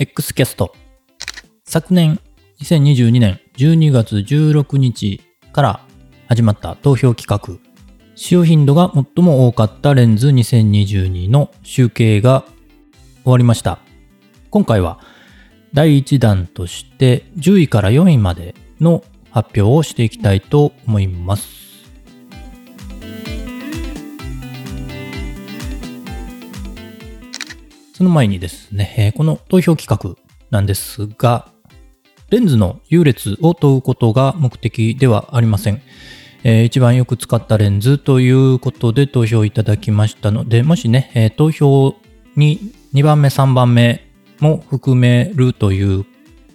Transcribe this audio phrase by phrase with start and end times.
[0.00, 0.76] X キャスト
[1.64, 2.20] 昨年
[2.60, 5.20] 2022年12月16日
[5.52, 5.80] から
[6.28, 7.58] 始まった投票企画。
[8.14, 12.44] 使用頻度が最も多かったレンズ2022の集計が
[13.24, 13.80] 終わりました。
[14.50, 15.00] 今回は
[15.74, 19.02] 第1弾として10位から4位までの
[19.32, 21.57] 発表をしていきたいと思います。
[27.98, 30.16] その前にですね、えーこの投票企画
[30.52, 31.48] なんですが、
[32.30, 35.82] レンズの優劣を問うことが目的ではありません。
[36.44, 41.96] えー一番よく使ったレンズということで投票いただきましたので、もしね、えー投票
[42.36, 44.08] に2番目、3番目
[44.38, 46.04] も含めるという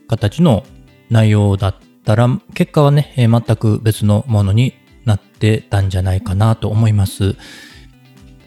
[0.08, 0.64] 形の
[1.10, 1.76] 内容だっ
[2.06, 7.36] たら、結果はね、えー全く別のものになってたんじゃないかなと思います。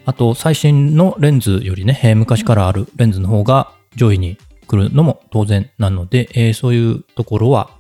[0.09, 4.39] あと、最新のレンズよりね、えー昔からあるレンズの方が上位に
[4.69, 7.71] 来るのも当然なので、えーそういうところは、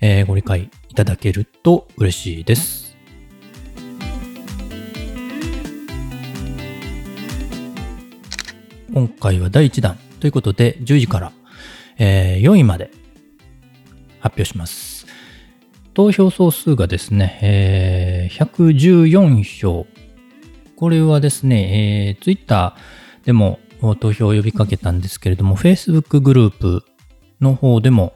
[0.00, 2.96] えーご理解いただけると嬉しいです。
[8.92, 11.32] 今回は第1弾ということで、10時から、
[11.98, 12.90] えー4位まで
[14.18, 15.06] 発表します。
[15.94, 19.86] 投票総数がですね、えー114票
[20.80, 22.74] これはですね、えー、Twitter
[23.26, 23.60] でも
[24.00, 26.84] 投票を呼びかけたんですけれども、Facebook グループ
[27.38, 28.14] の方でも、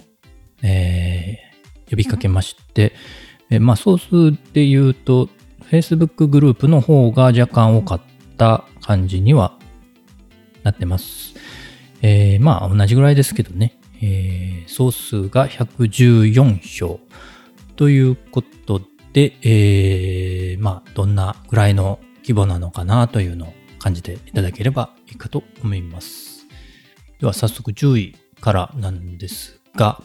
[0.62, 2.94] えー呼びかけまして、
[3.50, 5.28] えーまあ、総数で言うと、
[5.70, 8.00] Facebook グループの方が若干多かっ
[8.38, 9.58] た感じには
[10.62, 11.34] なってます。
[12.00, 16.98] えーまあ、同じぐらいですけどね、えー総数が114票
[17.76, 18.80] ということ
[19.12, 26.46] で、えーまあ、どんなぐらいの規模なのかなというのを感じていただければいいかと思います。
[27.20, 30.02] では早速10位からなんですが、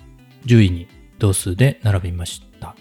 [0.47, 0.87] 10位に
[1.19, 2.77] 同数で並びました。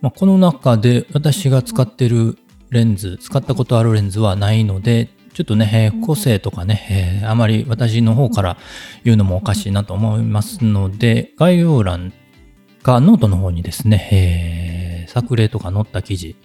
[0.00, 2.36] まあ、この中で私が使ってる
[2.70, 8.56] レンズ、使ったことあるレンズはないので、ちょっとね、えー個性とかね、えーあまり私の方から
[9.02, 12.12] 言うのもおかしいなと思いますので、概要欄
[12.84, 16.36] かノートの方にですね、えー作例とか載った記事、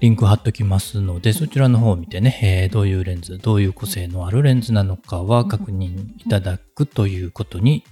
[0.00, 7.84] リンク貼っときますので、そちらの方を見てね、えーどういうレンズ、どういう個性のあるレンズなのかは確認いただくということに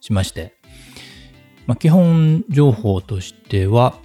[0.00, 0.54] しまして、
[1.66, 3.98] まあ、基本情報としては、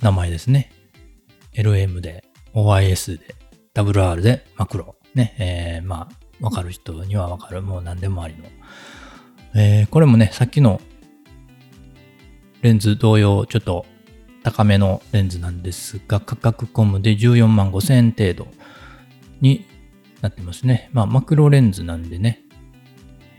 [0.01, 0.73] 名前ですね。
[1.53, 3.33] LM で、OIS で、
[3.73, 4.97] WR でマクロ。
[5.13, 7.61] ね、えー、まあ、わかる人にはわかる。
[7.61, 8.43] もう何でもありの。
[9.55, 10.81] えーこれもね、さっきの
[12.61, 13.85] レンズ同様、ちょっと
[14.45, 18.47] 高めのレンズなんですが、価格コムで14万5千円程度
[19.41, 19.65] に
[20.21, 20.91] なってますね。
[20.93, 22.43] まあ、マクロレンズなんでね。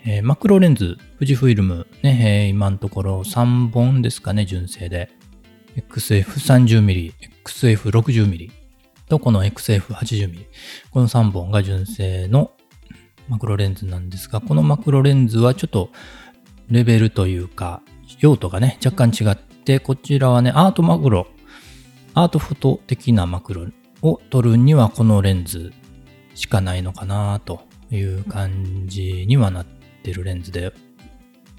[0.05, 5.08] えーマクロレンズ、富士フイルムね、えー今のところ3本ですかね、純正で。
[5.76, 7.12] XF30mm、
[7.44, 8.50] XF60mm
[9.08, 10.44] とこの XF80mm。
[10.91, 12.50] この3本が純正の
[13.29, 15.91] マクロレンズなんですが、このマクロレンズはちょっと
[16.69, 17.81] レベルというか、
[18.19, 21.26] 用途がね、若干違ってて、こちらはね、アートマクロ、
[22.14, 23.66] アートフォト的なマクロ
[24.00, 25.72] を撮るにはこのレンズ
[26.34, 27.60] しかないのかなと
[27.90, 29.66] いう感じにはなっ
[30.02, 30.72] てるレンズで、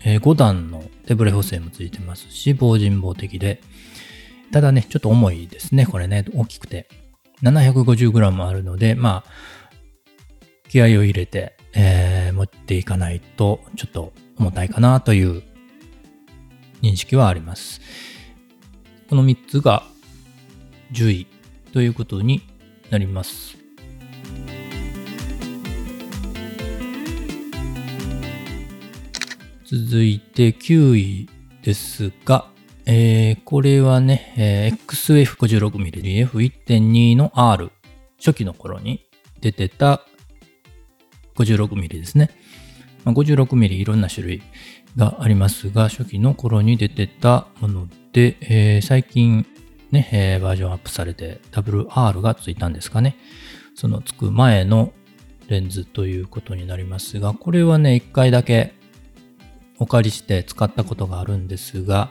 [0.03, 3.61] えー、5段の手ブレ補正もついてますし、防塵防的で、
[4.51, 6.87] ただね、ちょっと重いですね、これね、大きくて。
[7.43, 9.31] 750g あるので、まあ、
[10.69, 15.43] 気合を入れて、えー、持っていかないと、ちょっと重たいかなという
[16.81, 17.81] 認識はあります。
[19.09, 19.83] この3つが
[20.91, 21.27] 10位
[21.73, 22.41] ということに
[22.89, 23.57] なります。
[29.65, 31.29] 続いて9位
[31.61, 32.49] ですが、
[32.85, 37.69] えー、これはね、えー、XF56mm F1.2 の R
[38.17, 39.05] 初期の頃に
[39.41, 40.03] 出てた
[41.35, 42.31] 56mm ですね。
[43.03, 44.43] まあ、56mm いろんな種類
[44.97, 49.45] がありますが、初期の頃に出てたもので、えー、最近
[49.91, 53.15] ね、えー、バージョンアップされて WR がついたんですかね。
[53.75, 54.91] そのつく前の
[55.47, 58.73] レンズということになりますが、これはね、一回だけ
[59.77, 62.09] お借りして使ったことがあるんですが、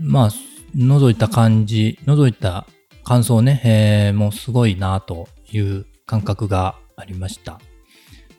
[0.00, 0.30] まあ、
[0.76, 2.66] 覗いた感じ、覗いた
[3.04, 7.60] 感想ね、えー、もうすごいなという感覚がありました。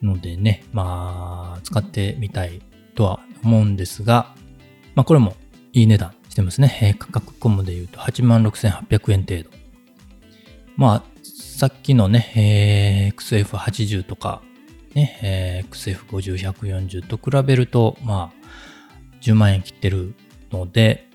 [0.02, 2.62] のでね、まあ、使ってみたい
[2.96, 4.34] とは思うんですが、
[4.96, 5.36] まあ、これも
[5.74, 6.78] いい値段してますね。
[6.82, 9.50] え、価格コムで言うと86,800円程度。
[10.76, 14.42] まあ、さっきのね、えー、XF80 とか、
[14.94, 18.40] ね、えー、XF50、140と比べると、まあ、
[19.22, 20.16] 10万円切ってる
[20.52, 21.08] ので、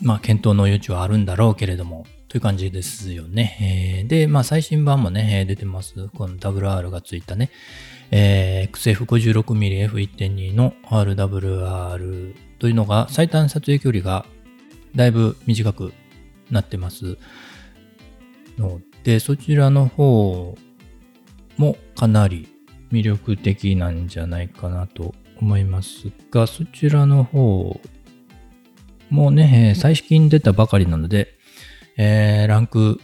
[0.00, 3.58] まあ、検討の余地はあるんだろうけれども、という感じですよね。
[4.00, 6.08] えー、で、まあ、最新版もね、出てます。
[6.16, 7.50] この WR がついたね、
[8.10, 14.24] えー、XF56mm F1.2 の RWR というのが、最短撮影距離が
[14.96, 15.92] だいぶ短く
[16.50, 17.18] なってます
[18.56, 20.56] ので、そちらの方
[21.58, 22.48] もかなり
[22.90, 27.78] 魅力的なんじゃないかなと思いますが、そちらの方
[29.10, 31.41] もね、最近出たばかりなので、
[31.96, 33.00] えー、ランク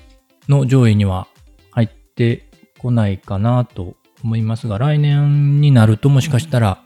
[0.49, 1.29] の上位には
[1.71, 2.49] 入って
[2.79, 3.95] こないかなと
[4.25, 6.83] 思いますが、来年になるともしかしたら、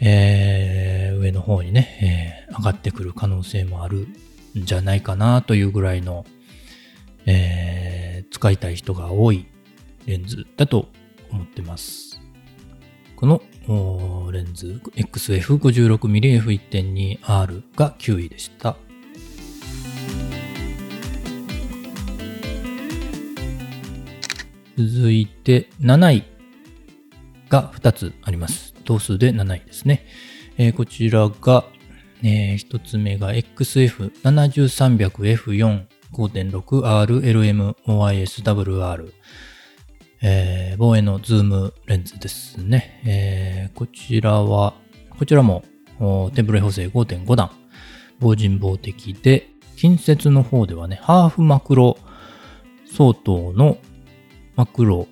[0.00, 4.08] えー、上の方にね、えー、上がってくる可能性もある
[4.58, 6.24] んじゃないかなというぐらいの、
[7.26, 9.46] えー、使いたい人が多い
[10.06, 10.88] レンズだと
[11.30, 12.20] 思ってます。
[13.16, 13.42] この
[14.30, 18.76] レンズ XF56mmF1.2R が9位でした。
[24.76, 26.24] 続いて7位
[27.48, 28.74] が2つあります。
[28.84, 30.04] 同数で7位ですね。
[30.58, 31.64] えー、こちらが、
[32.22, 39.12] えー、1つ目が XF7300F4 5.6RLMOISWR
[40.22, 43.02] えー、望遠のズームレンズですね。
[43.04, 44.72] えー、こちらは、
[45.10, 45.62] こちらも
[46.34, 47.50] 手ぶれ補正5.5段、
[48.18, 51.98] 防塵防滴で、近接の方ではね、ハーフマクロ
[52.90, 53.76] 相当の
[54.56, 55.06] マクロ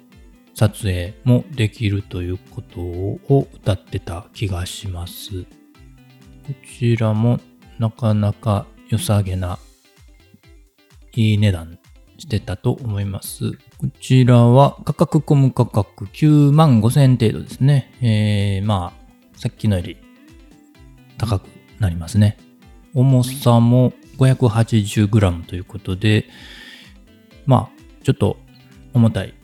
[0.54, 5.42] 撮影もできるということを歌ってた気がします。
[5.42, 5.48] こ
[6.78, 7.40] ちらも
[7.78, 9.58] なかなか良さげな
[11.14, 11.78] いい値段
[12.18, 13.52] してたと思います。
[13.78, 17.92] こちらは価格コム価格9万5千円程度ですね。
[18.00, 19.98] えー、まあ、さっきのより
[21.18, 21.48] 高く
[21.78, 22.38] なりますね。
[22.94, 26.26] 重さも 580g ということで、
[27.46, 28.38] まあ、ちょっと
[28.94, 29.34] 重たい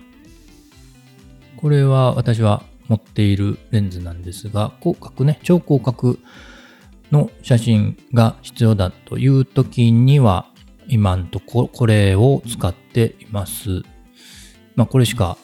[1.57, 6.19] これは私は持っているレンズなんですが、広角ね、超広角
[7.11, 10.53] の写真が必要だという時には、
[10.89, 13.83] 今んとここれを使っています。
[14.77, 15.37] まあこれしか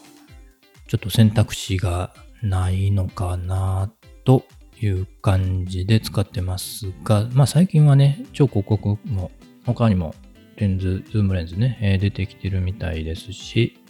[0.86, 3.90] ちょっと選択肢がないのかな
[4.24, 4.44] と
[4.80, 9.30] いう感じで使ってますが、まあ最近はね、超広角も
[9.64, 10.14] 他にも
[10.56, 13.81] レンズ、ズームレンズね、え、出てきてるみたいですし、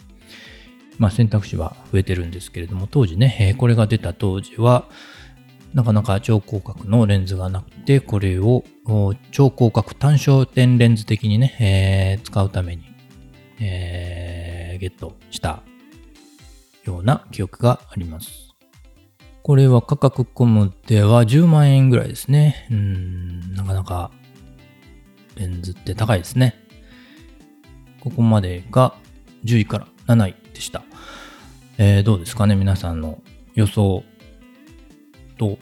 [0.97, 4.85] まあ選択肢は増えてるんですけれども、当時ね、えー、これが出た当時は、
[5.73, 8.63] なかなか超広角のレンズがなくて、これを
[9.31, 12.83] 超広角単焦点レンズ的にね、えー、使うために、
[13.59, 15.63] えー、ゲットした
[16.85, 18.53] ような記憶があります。
[19.41, 22.67] これは価格コムでは10万円ぐらいですね。
[22.71, 24.11] うん、なかなか
[25.35, 26.55] レンズって高いですね。
[27.99, 28.95] ここまでが
[29.43, 30.83] 10位から7位でした。
[31.77, 33.21] えー、どうですかね皆さんの
[33.55, 34.03] 予想
[35.37, 35.57] と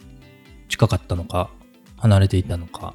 [0.68, 1.50] 近かったのか、
[1.98, 2.94] 離れていたのか。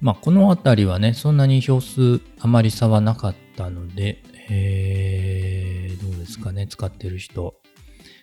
[0.00, 7.54] まあ、この辺りはね、そんなに票数あまり差はなかったので、えー、どうですかね使ってる人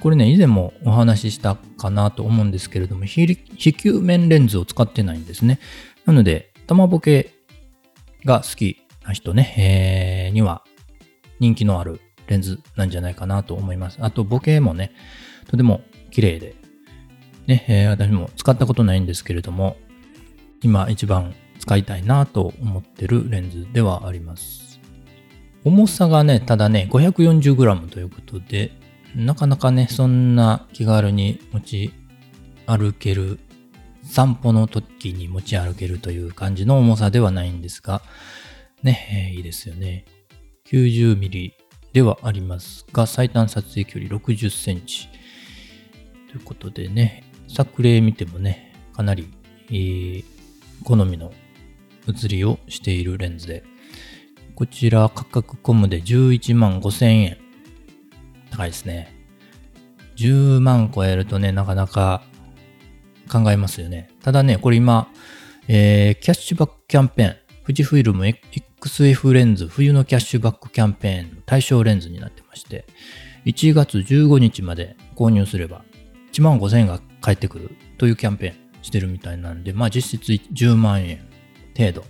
[0.00, 3.36] これね、以前もお話ししたかなと思うんですけれども、非
[3.74, 5.60] 球面レンズを使ってないんですね。
[6.04, 7.32] なので、玉ボケ
[8.24, 10.64] が好きな人ね、えー、には
[11.38, 13.98] 人気のあるレンズなんじゃないかなと思います。
[14.00, 14.90] あと、ボケもね、
[15.48, 16.56] とても綺麗で、
[17.46, 19.76] ね、え、私も使ったことないんですけれども、
[20.62, 24.80] 今一番使いたいなと思ってるレンズではあります。
[25.64, 28.72] 重さがね、ただね、540g ということで、
[29.14, 31.92] なかなかね、そんな気軽に持ち
[32.66, 33.38] 歩ける
[34.02, 38.02] 散歩の時に持ち歩けるという感じの重さではないんですが、
[38.82, 40.04] ね、えー、いいですよね。
[40.66, 41.54] 90ミリ
[41.92, 45.08] ではありますが、最短撮影距離60センチ。
[46.28, 47.24] ということでね、
[47.56, 49.32] 作例見てもね、かなり、
[49.68, 50.24] えー、
[50.84, 51.32] 好みの
[52.06, 53.64] 写りをしているレンズで、
[54.54, 57.38] こちら価格コムで11万5千円。
[58.50, 59.10] 高いですね。
[60.16, 62.24] 10万超えるとね、なかなか
[63.32, 64.10] 考えますよね。
[64.22, 65.08] ただね、これ今、
[65.66, 72.84] えー、キャッシュバックキャンペーン、富士フイルム XF レンズ冬のキャッシュバックキャンペーンの対象レンズになってまして、
[73.46, 75.86] 1月15日まで購入すれば
[76.32, 81.26] 1万5000円が返ってくるというキャンペーンしてるみたいなんで、まあ実質10万円
[81.76, 82.04] 程度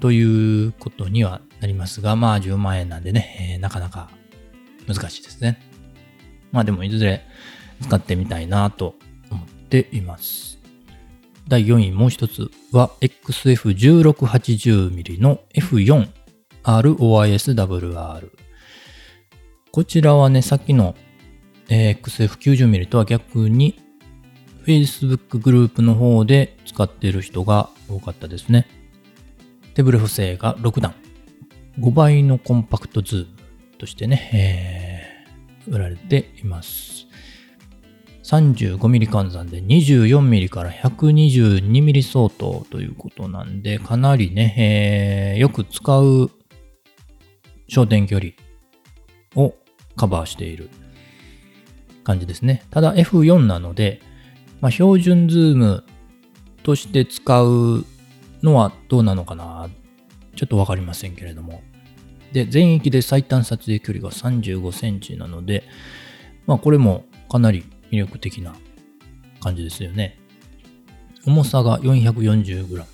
[0.00, 4.08] ということにはなりますが、まあ10万円なんでね、えー、なかなか
[4.88, 5.60] 難しいですね。
[6.52, 7.26] まあでもいずれ
[7.82, 8.94] 使ってみたいなと
[9.30, 10.58] 思っています。
[11.46, 15.42] 第4位もう一つは XF1680mm の
[16.64, 18.30] F4ROISWR。
[19.70, 20.96] こちらはね、さっきの
[21.68, 23.89] XF90mm とは逆に
[24.70, 28.68] Facebook グループの方で使っている人が多かったですね。
[29.74, 30.94] 手ブレ補正が6段。
[31.80, 33.26] 5倍のコンパクトズーム
[33.78, 35.26] としてね、
[35.66, 37.08] えー、売られています。
[38.22, 46.30] 35ミリ換算で24ミリから122ミリ相当ということなんで、かなりね、えー、よく使う
[47.68, 48.32] 焦点距離
[49.34, 49.52] を
[49.96, 50.70] カバーしている
[52.04, 52.62] 感じですね。
[52.70, 54.00] ただ F4 なので、
[54.60, 55.84] まあ、標準ズーム
[56.62, 57.84] として使う
[58.42, 59.68] のはどうなのかな？
[60.36, 61.62] ちょっとわかりませんけれども。
[62.32, 65.64] で、全域で最短撮影距離が35センチなので、
[66.46, 68.54] まあこれもかなり魅力的な
[69.40, 70.18] 感じですよね。
[71.26, 72.84] 重さが 440g。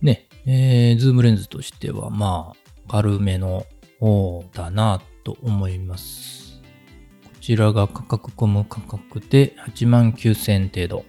[0.00, 3.66] ね、えー、ズームレンズとしてはまあ軽めの
[3.98, 6.47] 方だなと思います。
[7.48, 11.06] こちらが価格コム価格で8万9000円程度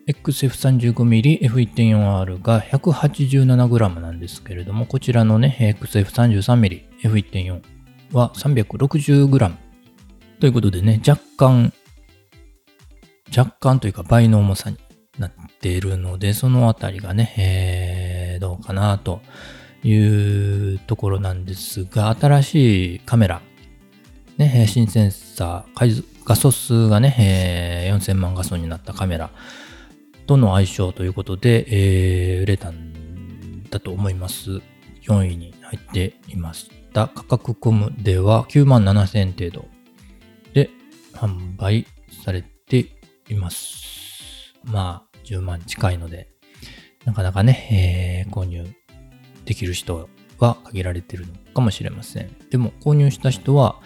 [0.08, 7.62] XF35mmF1.4R が 187g なんですけれども、こちらのね、XF33mmF1.4
[8.12, 9.54] は 360g
[10.40, 11.72] ということでね、若干、
[13.36, 14.78] 若干というか倍の重さに
[15.18, 19.22] なっているので、そのあたりがね、えーどうかなと
[19.84, 23.42] いうところなんですが、新しいカメラ、
[24.38, 27.16] ね、新センサー、画素数がね、
[27.88, 29.30] えー4000万画素になったカメラ
[30.26, 34.62] との相性ということで、えー売れたんだと思います。
[35.04, 37.08] 4位に入っていました。
[37.08, 39.66] 価格コムでは9万7000円程度
[40.54, 40.70] で
[41.14, 41.86] 販売
[42.24, 42.96] されて
[43.30, 44.13] います。
[44.64, 46.30] まあ、10万近いので、
[47.06, 48.66] なかなかね、えー購入
[49.46, 52.36] できる人は限られてるのかもしれません。
[52.50, 53.82] でも、購入した人は、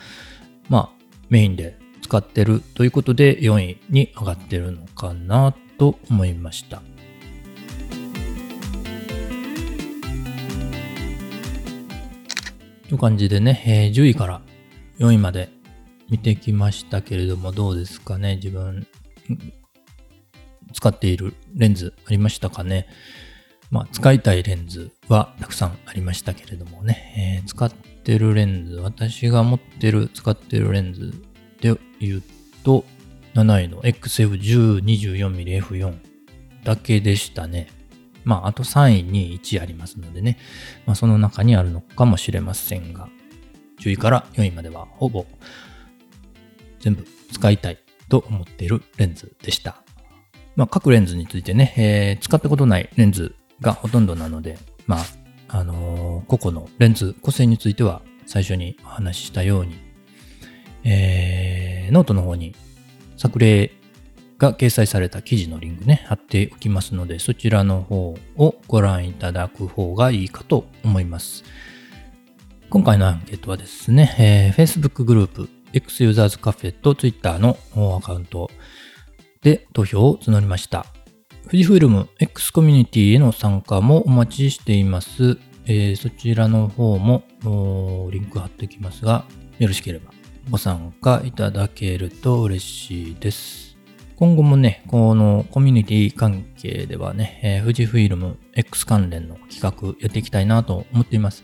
[0.69, 6.81] まあ、メインで使ってるということで4位に上がってるのかなと思いました。
[12.88, 14.41] という感じでね、えー10位から
[15.00, 15.50] 4位まで
[16.10, 18.36] 見てきましたけれども、どうですかね？
[18.38, 18.88] 自分、
[20.74, 22.88] 使っているレンズありましたかね
[23.69, 31.13] まあ、使いたいレンズはたくさんありましたけれどもね、えー使ってるレンズ、私が持ってる、使ってるレンズ
[31.59, 32.24] で言う
[32.63, 32.86] と、
[33.33, 35.93] 7位の XF1024mmF4
[36.63, 37.67] だけでしたね。
[38.23, 40.38] まあ、あと3位に1ありますのでね、
[40.86, 43.10] まあ、その中にあるのかもしれませんが、
[43.82, 45.25] 10位から4位まではほぼ
[46.80, 49.84] 全部使いたいと思っているレンズでした。
[50.58, 59.76] まあ、各レンズについてね、えー使ったことないレンズがほとんどなので、まあ、あのー個々のレンズ個性については最初にお話ししたように、
[60.84, 62.56] えーノートの方に
[63.17, 63.72] 作例
[64.39, 71.43] が掲載された記事のリンクね、貼っておきますので、そちらの方をご覧いただく方がいいかと思います。
[72.70, 78.50] 今回のアンケートはですね、えー Facebook グループ X ユーザーズカフェと Twitter のアカウント
[79.41, 80.86] で投票を募りました。
[81.45, 85.38] 富士フイルム X コミュニティへの参加もお待ちしています。
[85.65, 87.23] えーそちらの方も
[88.12, 89.26] リンク貼っておきますが、
[89.60, 90.12] よろしければ
[90.50, 93.78] ご参加いただけると嬉しいです。
[94.15, 101.43] 今後もね、このコミュニティ関係ではね、えー富士フイルム X 関連の企画やっていきたいなと思っています。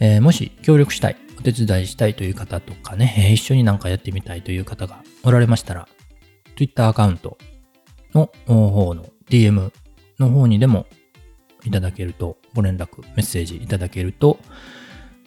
[0.00, 5.88] えーもし協力したい、お手伝いしたいという方とかね、えー一緒になんかやってみたいという方がおられましたら、
[6.58, 7.38] Twitter アカウント
[8.12, 9.72] の方の DM
[10.18, 10.86] の方にでも
[11.64, 14.40] いただけると、ご連絡、メッセージいただけると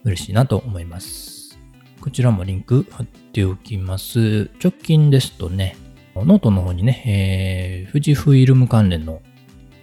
[0.04, 1.58] 嬉しいなと思います。
[2.02, 4.50] こちらもリンク貼っておきます。
[4.62, 5.78] 直近ですとね、
[6.16, 9.22] ノートの方にね、えー富士フイルム関連の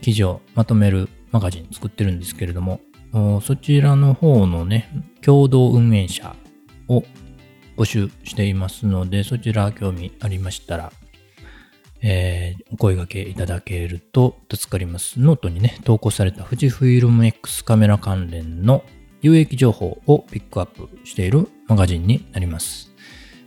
[0.02, 2.80] 記事をまとめるマガジン作ってるんですけれども、
[3.40, 4.90] そちらの方のね、
[5.22, 6.36] 共同運営者
[6.88, 7.04] を
[7.78, 10.92] 募集していますので、そちら興味ありましたら、
[12.02, 15.18] えーお声掛けいただけると助かります。
[15.20, 18.84] ノートにね、投稿された富士フイルム X カメラ関連の
[19.22, 22.92] 有益情報をピックアップしているマガジンになります。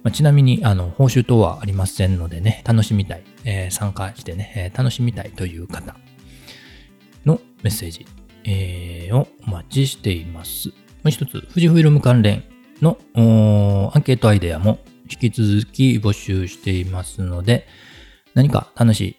[0.03, 5.95] まあちなみに、あの、報酬等はありませんのでね、楽しみたい、えー参加してね、えー楽しみたいという方
[7.23, 8.05] のメッセージ、
[8.43, 10.69] えーをお待ちしています。
[10.69, 10.73] も
[11.05, 12.43] う一つ、富士フイルム関連
[12.81, 12.97] の
[13.93, 17.67] アンケートアイデアも引き続き募集していますので、
[18.33, 19.15] 何か楽しい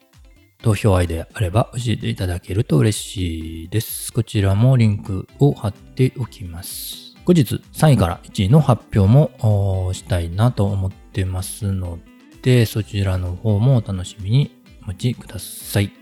[0.62, 4.12] 投票愛であれば教えていただけると嬉しいです。
[4.12, 7.14] こちらもリンクを貼っておきます。
[7.24, 11.98] 後日3位から1位の発表もしたいなと思ってますの
[12.42, 14.50] で、そちらの方もお楽しみに
[14.84, 15.92] お待ちください。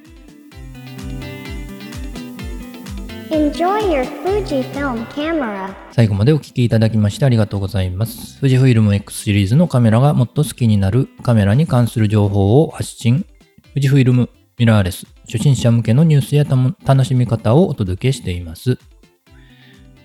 [5.93, 8.41] 最後までお聴きいただきましてありがとうございます。
[8.41, 13.25] 富士フイルム X シリーズのカメラがもっと好きになるカメラに関する情報を発信。
[13.69, 18.79] 富士フイルムミラーレス初心者向けのニュースや楽しみ方をお届けしています。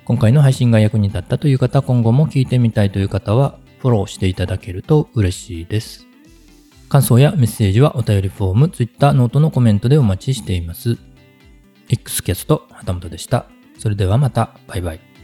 [0.05, 6.05] 今回の配信が役に立ったという方、今後も聞いてみたいという方はフォローしていただけると嬉しいです。
[6.89, 10.99] 感想やメッセージはお便りフォーム、Twitter、ノートのコメントでお待ちしています。
[11.89, 13.45] X キャスト旗本でした。
[13.77, 15.14] それではまた、バイバイ。